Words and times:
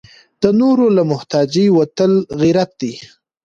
د 0.41 0.43
نورو 0.59 0.85
له 0.97 1.03
محتاجۍ 1.11 1.65
وتل 1.77 2.11
غیرت 2.41 2.71
دی. 2.81 2.93